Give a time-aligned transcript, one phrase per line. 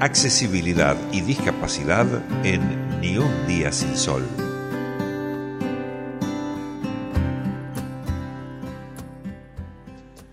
[0.00, 2.06] accesibilidad y discapacidad
[2.44, 4.22] en Ni un día sin sol.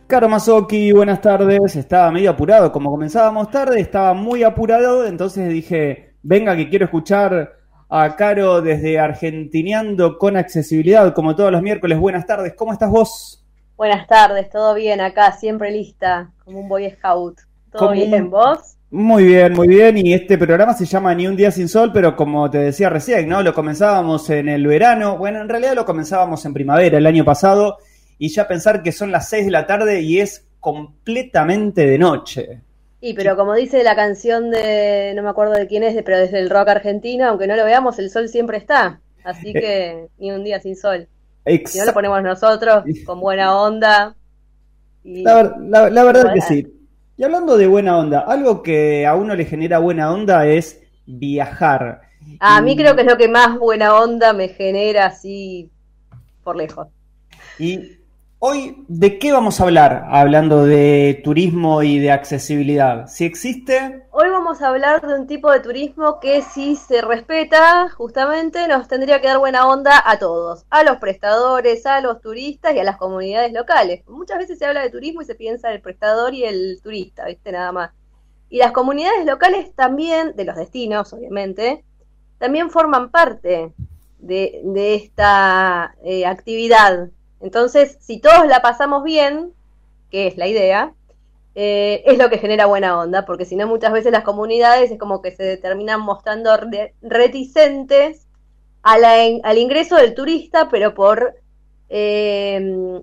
[0.08, 1.76] Caro Mazoki, buenas tardes.
[1.76, 7.54] Estaba medio apurado, como comenzábamos tarde, estaba muy apurado, entonces dije, venga que quiero escuchar
[7.90, 12.00] a Caro desde Argentineando con accesibilidad, como todos los miércoles.
[12.00, 13.44] Buenas tardes, ¿cómo estás vos?
[13.76, 17.40] Buenas tardes, todo bien acá, siempre lista, como un boy scout.
[17.78, 18.76] ¿Todo bien, vos?
[18.92, 19.98] Muy bien, muy bien.
[19.98, 23.28] Y este programa se llama Ni un día sin sol, pero como te decía recién,
[23.28, 23.44] ¿no?
[23.44, 25.18] Lo comenzábamos en el verano.
[25.18, 27.78] Bueno, en realidad lo comenzábamos en primavera el año pasado
[28.18, 32.62] y ya pensar que son las 6 de la tarde y es completamente de noche.
[33.02, 36.40] Y pero como dice la canción de, no me acuerdo de quién es, pero desde
[36.40, 39.00] el rock argentino, aunque no lo veamos, el sol siempre está.
[39.24, 39.54] Así eh.
[39.54, 41.08] que ni un día sin sol.
[41.46, 44.16] Si no lo ponemos nosotros, con buena onda.
[45.04, 46.75] La, verdad que sí.
[47.18, 52.02] Y hablando de buena onda, algo que a uno le genera buena onda es viajar.
[52.40, 55.70] A mí creo que es lo que más buena onda me genera así
[56.44, 56.88] por lejos.
[57.58, 58.00] Y
[58.48, 63.08] Hoy, ¿de qué vamos a hablar hablando de turismo y de accesibilidad?
[63.08, 64.04] ¿Si existe?
[64.12, 68.88] Hoy vamos a hablar de un tipo de turismo que si se respeta, justamente nos
[68.88, 72.84] tendría que dar buena onda a todos, a los prestadores, a los turistas y a
[72.84, 74.08] las comunidades locales.
[74.08, 77.26] Muchas veces se habla de turismo y se piensa en el prestador y el turista,
[77.26, 77.52] ¿viste?
[77.52, 77.94] Nada más.
[78.52, 81.84] Y las comunidades locales también, de los destinos, obviamente,
[82.38, 83.74] también forman parte
[84.20, 84.62] de,
[84.94, 87.10] esta eh, actividad
[87.46, 89.54] entonces, si todos la pasamos bien,
[90.10, 90.94] que es la idea,
[91.54, 94.98] eh, es lo que genera buena onda, porque si no muchas veces las comunidades es
[94.98, 96.50] como que se terminan mostrando
[97.04, 98.26] reticentes
[98.82, 101.36] al ingreso del turista, pero por
[101.90, 103.00] eh,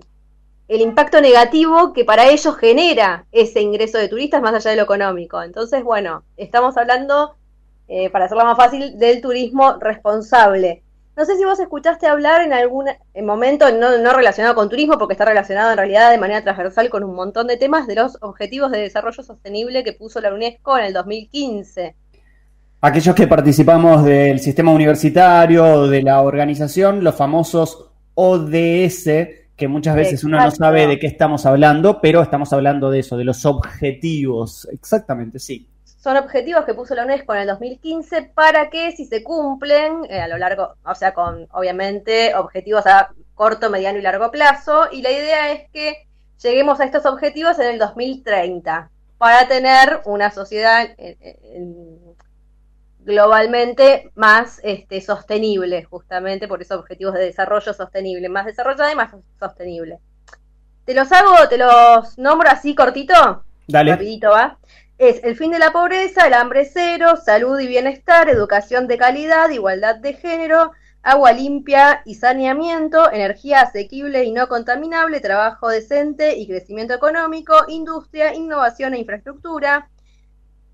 [0.67, 4.83] el impacto negativo que para ellos genera ese ingreso de turistas más allá de lo
[4.83, 5.41] económico.
[5.41, 7.35] Entonces, bueno, estamos hablando,
[7.87, 10.82] eh, para hacerlo más fácil, del turismo responsable.
[11.15, 12.85] No sé si vos escuchaste hablar en algún
[13.21, 17.15] momento, no, relacionado con turismo, porque está relacionado en realidad de manera transversal con un
[17.15, 20.93] montón de temas de los Objetivos de Desarrollo Sostenible que puso la UNESCO en el
[20.93, 21.95] 2015.
[22.81, 29.05] Aquellos que participamos del sistema universitario, de la organización, los famosos ODS,
[29.55, 33.17] que muchas veces uno no sabe de qué estamos hablando, pero estamos hablando de eso,
[33.17, 34.67] de los objetivos.
[34.71, 35.67] Exactamente, sí.
[36.03, 40.19] Son objetivos que puso la UNESCO en el 2015 para que si se cumplen eh,
[40.19, 45.01] a lo largo, o sea, con obviamente objetivos a corto, mediano y largo plazo, y
[45.01, 46.05] la idea es que
[46.41, 51.57] lleguemos a estos objetivos en el 2030 para tener una sociedad eh, eh,
[52.99, 59.15] globalmente más este, sostenible, justamente por esos objetivos de desarrollo sostenible, más desarrollada y más
[59.39, 59.99] sostenible.
[60.83, 63.45] ¿Te los hago, te los nombro así cortito?
[63.69, 63.91] Dale.
[63.91, 64.57] Rapidito, ¿va?
[65.09, 69.49] Es el fin de la pobreza, el hambre cero, salud y bienestar, educación de calidad,
[69.49, 70.71] igualdad de género,
[71.01, 78.33] agua limpia y saneamiento, energía asequible y no contaminable, trabajo decente y crecimiento económico, industria,
[78.33, 79.89] innovación e infraestructura,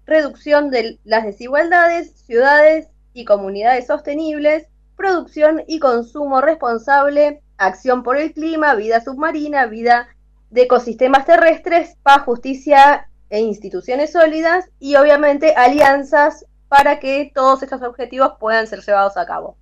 [0.06, 8.34] reducción de las desigualdades, ciudades y comunidades sostenibles, producción y consumo responsable, acción por el
[8.34, 10.08] clima, vida submarina, vida
[10.52, 17.82] de ecosistemas terrestres, paz, justicia e instituciones sólidas y obviamente alianzas para que todos estos
[17.82, 19.58] objetivos puedan ser llevados a cabo.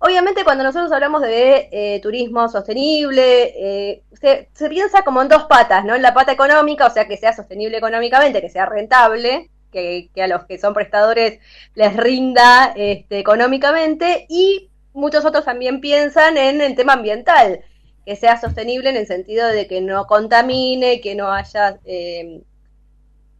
[0.00, 5.84] Obviamente cuando nosotros hablamos de eh, turismo sostenible, eh, se, piensa como en dos patas,
[5.84, 5.96] ¿no?
[5.96, 10.28] En la pata económica, o sea, que sea sostenible económicamente, que sea rentable, que, a
[10.28, 11.40] los que son prestadores
[11.74, 17.60] les rinda este, económicamente, y muchos otros también piensan en el tema ambiental,
[18.06, 22.42] que sea sostenible en el sentido de que no contamine, que no haya eh,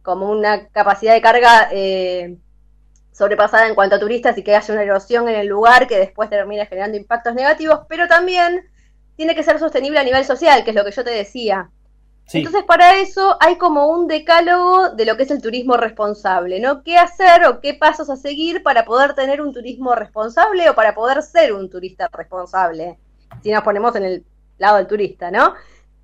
[0.01, 2.37] como una capacidad de carga eh,
[3.11, 6.29] sobrepasada en cuanto a turistas y que haya una erosión en el lugar que después
[6.29, 8.69] termine generando impactos negativos, pero también
[9.15, 11.69] tiene que ser sostenible a nivel social, que es lo que yo te decía.
[12.31, 16.83] Entonces, para eso hay como un decálogo de lo que es el turismo responsable, ¿no?
[16.83, 20.93] ¿Qué hacer o qué pasos a seguir para poder tener un turismo responsable o para
[20.93, 22.99] poder ser un turista responsable?
[23.41, 24.25] Si nos ponemos en el
[24.59, 25.55] lado del turista, ¿no?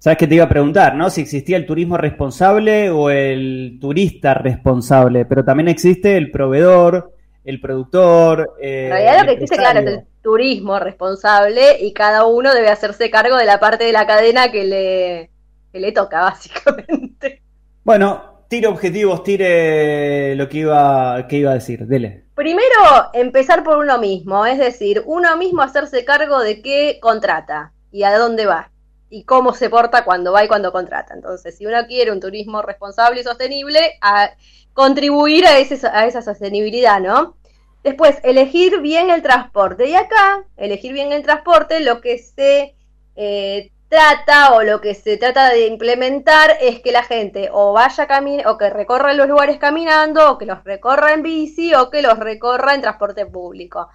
[0.06, 1.10] ¿Sabes qué te iba a preguntar, no?
[1.10, 7.12] Si existía el turismo responsable o el turista responsable, pero también existe el proveedor,
[7.44, 8.54] el productor.
[8.62, 12.70] Eh, en realidad lo que existe, claro, es el turismo responsable y cada uno debe
[12.70, 15.32] hacerse cargo de la parte de la cadena que le,
[15.72, 17.42] que le toca, básicamente.
[17.84, 22.26] Bueno, tire objetivos, tire lo que iba, que iba a decir, dele.
[22.36, 28.04] Primero, empezar por uno mismo, es decir, uno mismo hacerse cargo de qué contrata y
[28.04, 28.70] a dónde va
[29.16, 31.14] y cómo se porta cuando va y cuando contrata.
[31.14, 34.32] Entonces, si uno quiere un turismo responsable y sostenible, a
[34.74, 37.38] contribuir a, ese, a esa sostenibilidad, ¿no?
[37.82, 39.88] Después, elegir bien el transporte.
[39.88, 42.76] Y acá, elegir bien el transporte, lo que se
[43.16, 48.08] eh, trata o lo que se trata de implementar es que la gente o vaya
[48.08, 52.02] caminando, o que recorra los lugares caminando, o que los recorra en bici, o que
[52.02, 53.88] los recorra en transporte público.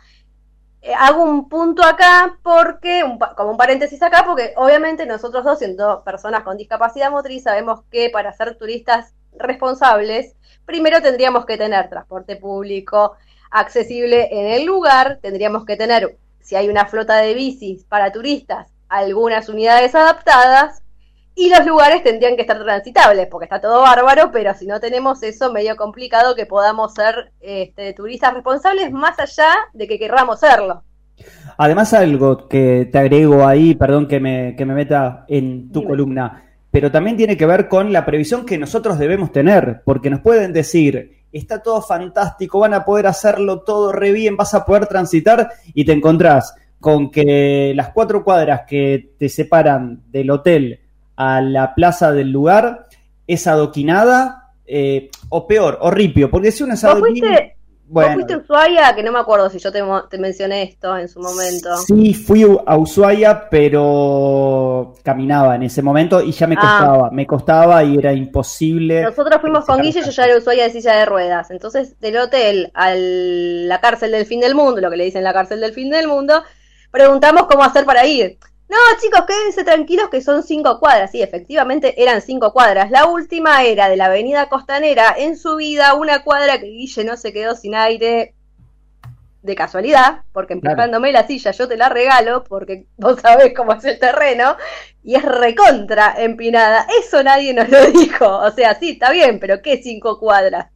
[0.83, 3.03] Eh, hago un punto acá porque,
[3.37, 8.09] como un paréntesis acá, porque obviamente nosotros dos, siendo personas con discapacidad motriz, sabemos que
[8.09, 10.35] para ser turistas responsables,
[10.65, 13.15] primero tendríamos que tener transporte público
[13.51, 18.73] accesible en el lugar, tendríamos que tener, si hay una flota de bicis para turistas,
[18.89, 20.80] algunas unidades adaptadas
[21.41, 25.23] y los lugares tendrían que estar transitables, porque está todo bárbaro, pero si no tenemos
[25.23, 30.83] eso, medio complicado que podamos ser este, turistas responsables más allá de que querramos serlo.
[31.57, 36.45] Además, algo que te agrego ahí, perdón que me, que me meta en tu columna,
[36.71, 40.53] pero también tiene que ver con la previsión que nosotros debemos tener, porque nos pueden
[40.53, 45.49] decir, está todo fantástico, van a poder hacerlo todo re bien, vas a poder transitar
[45.73, 50.81] y te encontrás con que las cuatro cuadras que te separan del hotel
[51.21, 52.87] a la plaza del lugar
[53.27, 57.37] es adoquinada, eh, o peor, o ripio, porque si uno es adoquinado...
[57.93, 58.95] Bueno, ¿Vos fuiste a Ushuaia?
[58.95, 59.83] Que no me acuerdo si yo te,
[60.17, 61.77] mencioné esto en su momento.
[61.79, 66.61] Sí, fui a Ushuaia, pero caminaba en ese momento y ya me ah.
[66.61, 69.03] costaba, me costaba y era imposible.
[69.03, 71.51] Nosotros fuimos con Guille, yo ya era Ushuaia de silla de ruedas.
[71.51, 75.33] Entonces, del hotel a la cárcel del fin del mundo, lo que le dicen la
[75.33, 76.45] cárcel del fin del mundo,
[76.93, 78.39] preguntamos cómo hacer para ir.
[78.71, 81.11] No, chicos, quédense tranquilos que son cinco cuadras.
[81.11, 82.93] Sí, efectivamente eran cinco cuadras.
[82.93, 87.33] La última era de la avenida Costanera en subida, una cuadra que Guille no se
[87.33, 88.35] quedó sin aire
[89.43, 93.85] de casualidad, porque empujándome la silla yo te la regalo, porque vos sabés cómo es
[93.87, 94.55] el terreno,
[95.03, 96.87] y es recontra empinada.
[97.03, 98.29] Eso nadie nos lo dijo.
[98.29, 100.69] O sea, sí, está bien, pero ¿qué cinco cuadras?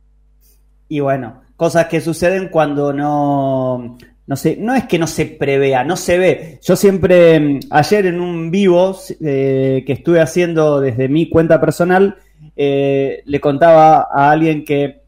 [0.88, 3.96] Y bueno, cosas que suceden cuando no,
[4.26, 6.58] no sé, no es que no se prevea, no se ve.
[6.62, 12.16] Yo siempre, mm, ayer en un vivo eh, que estuve haciendo desde mi cuenta personal,
[12.56, 15.02] eh, le contaba a alguien que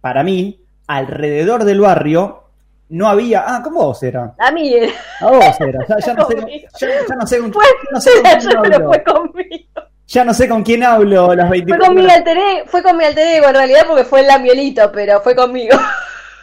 [0.00, 2.44] para mí, alrededor del barrio,
[2.88, 3.44] no había.
[3.46, 4.34] Ah, ¿cómo vos era?
[4.38, 4.92] A mí era.
[5.20, 5.86] A vos era.
[5.88, 6.36] Ya, no, sé,
[6.80, 7.52] ya, no sé, con,
[7.92, 8.88] no sé con quién hablo.
[8.88, 9.66] Fue conmigo.
[10.08, 13.04] Ya no sé con quién hablo las 24 Fue con mi alter fue con mi
[13.04, 15.76] alter ego en realidad porque fue el lamielito, pero fue conmigo.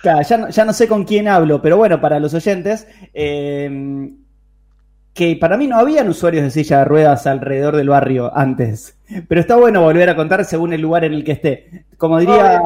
[0.02, 4.10] Claro, ya no, sé con quién hablo, pero bueno, para los oyentes, eh,
[5.14, 8.98] que para mí no habían usuarios de silla de ruedas alrededor del barrio antes.
[9.28, 11.86] Pero está bueno volver a contar según el lugar en el que esté.
[11.98, 12.62] Como diría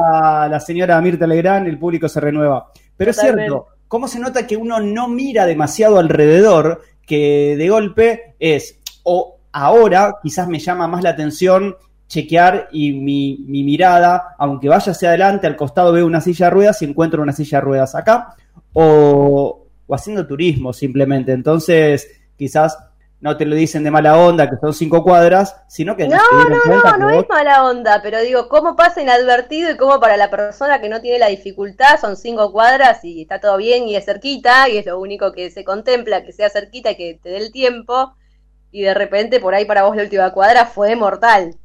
[0.48, 2.70] la señora Mirta Legrand, el público se renueva.
[2.96, 6.82] Pero es cierto, ¿cómo se nota que uno no mira demasiado alrededor?
[7.04, 11.76] Que de golpe es, o ahora quizás me llama más la atención
[12.14, 16.80] chequear y mi, mirada, aunque vaya hacia adelante, al costado veo una silla de ruedas
[16.80, 18.36] y encuentro una silla de ruedas acá,
[18.72, 21.32] o, haciendo turismo simplemente.
[21.32, 22.08] Entonces,
[22.38, 22.78] quizás
[23.20, 26.06] no te lo dicen de mala onda, que son cinco cuadras, sino que...
[26.06, 26.18] No,
[26.48, 30.30] no, no, no es mala onda, pero digo, ¿cómo pasa inadvertido y cómo para la
[30.30, 34.04] persona que no tiene la dificultad son cinco cuadras y está todo bien y es
[34.04, 37.38] cerquita y es lo único que se contempla, que sea cerquita y que te dé
[37.38, 38.14] el tiempo
[38.70, 41.56] y de repente por ahí para vos la última cuadra fue mortal.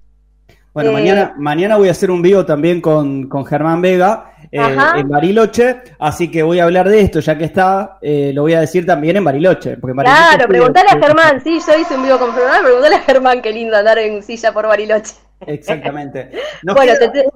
[0.80, 4.62] Bueno, mañana, eh, mañana voy a hacer un vivo también con, Germán Vega eh,
[4.96, 8.54] en Bariloche, así que voy a hablar de esto, ya que está, eh, lo voy
[8.54, 9.76] a decir también en Bariloche.
[9.76, 13.42] Porque claro, preguntale a Germán, sí, yo hice un vivo con Germán, preguntale a Germán
[13.42, 15.16] qué lindo andar en silla por Bariloche.
[15.46, 16.32] Exactamente.
[16.64, 16.94] bueno,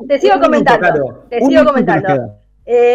[0.08, 1.26] te, sigo comentando.
[1.30, 2.38] Te sigo comentando.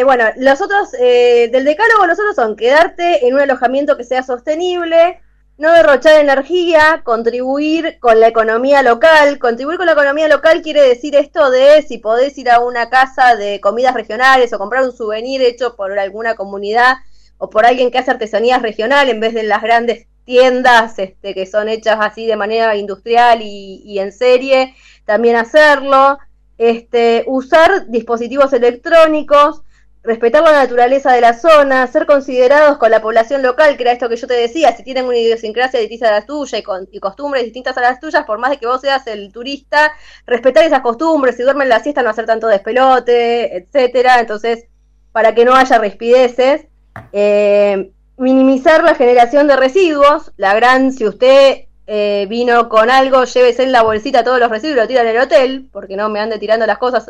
[0.04, 5.20] bueno, los otros, del decálogo, los otros son quedarte en un alojamiento que sea sostenible,
[5.58, 9.38] no derrochar energía, contribuir con la economía local.
[9.40, 13.34] Contribuir con la economía local quiere decir esto de si podés ir a una casa
[13.34, 16.94] de comidas regionales o comprar un souvenir hecho por alguna comunidad
[17.38, 21.46] o por alguien que hace artesanías regional en vez de las grandes tiendas este, que
[21.46, 24.74] son hechas así de manera industrial y, y en serie,
[25.04, 26.18] también hacerlo.
[26.56, 29.62] Este, usar dispositivos electrónicos,
[30.08, 34.08] respetar la naturaleza de la zona, ser considerados con la población local, que era esto
[34.08, 37.76] que yo te decía, si tienen una idiosincrasia distinta a la tuya y, costumbres distintas
[37.76, 39.92] a las tuyas, por más de que vos seas el turista,
[40.24, 44.64] respetar esas costumbres, si duermen la siesta no hacer tanto despelote, etcétera, entonces,
[45.12, 46.68] para que no haya rispideces,
[47.12, 53.62] eh, minimizar la generación de residuos, la gran, si usted eh, vino con algo, llévese
[53.62, 56.20] en la bolsita todos los residuos y lo tira en el hotel, porque no me
[56.20, 57.08] ande tirando las cosas,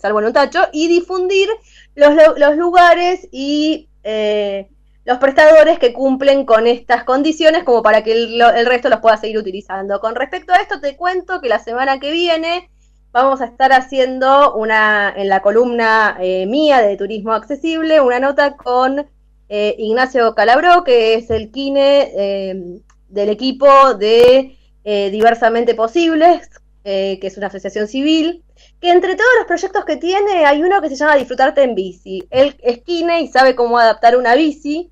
[0.00, 1.48] salvo en un tacho, y difundir
[1.96, 4.68] los, los lugares y eh,
[5.04, 9.38] los prestadores que cumplen con estas condiciones como para que el, resto los pueda seguir
[9.38, 9.98] utilizando.
[9.98, 12.70] Con respecto a esto te cuento que la semana que viene
[13.10, 18.56] vamos a estar haciendo una en la columna eh, mía de Turismo Accesible una nota
[18.56, 19.04] con
[19.48, 22.80] eh, Ignacio Calabró, que es el kine eh,
[23.10, 26.48] del equipo de eh, Diversamente Posibles,
[26.84, 28.42] eh, que es una asociación civil,
[28.80, 32.26] que entre todos los proyectos que tiene hay uno que se llama Disfrutarte en bici.
[32.30, 34.90] Él es kine y sabe cómo adaptar una bici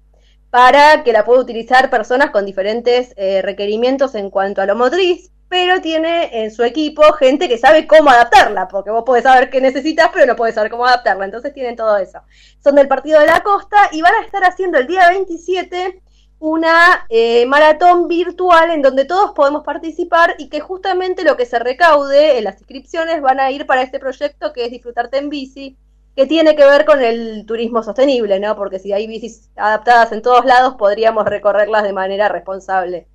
[0.51, 5.31] para que la pueda utilizar personas con diferentes eh, requerimientos en cuanto a lo motriz,
[5.49, 9.61] pero tiene en su equipo gente que sabe cómo adaptarla, porque vos podés saber qué
[9.61, 11.25] necesitas, pero no podés saber cómo adaptarla.
[11.25, 12.21] Entonces tienen todo eso.
[12.63, 16.03] Son del Partido de la Costa y van a estar haciendo el día 27
[16.40, 21.59] una eh, maratón virtual en donde todos podemos participar y que justamente lo que se
[21.59, 25.76] recaude en las inscripciones van a ir para este proyecto que es Disfrutarte en Bici,
[26.14, 28.57] que tiene que ver con el turismo sostenible, ¿no?
[28.57, 33.07] Porque si hay bicis adaptadas en todos lados, podríamos recorrerlas de manera responsable.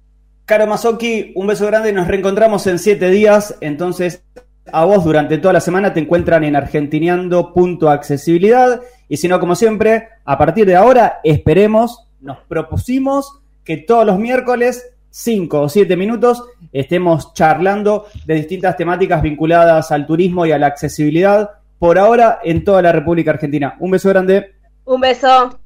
[0.46, 4.24] Caro Mazoki, un beso grande, nos reencontramos en siete días, entonces
[4.72, 10.08] a vos durante toda la semana te encuentran en argentineando.accesibilidad y si no, como siempre,
[10.24, 16.44] a partir de ahora esperemos nos propusimos que todos los miércoles, 5 o 7 minutos,
[16.72, 22.64] estemos charlando de distintas temáticas vinculadas al turismo y a la accesibilidad, por ahora en
[22.64, 23.76] toda la República Argentina.
[23.80, 24.54] Un beso grande.
[24.86, 25.60] Un beso.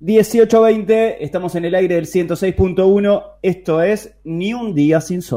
[0.00, 5.36] 18.20, estamos en el aire del 106.1, esto es Ni un día sin sol.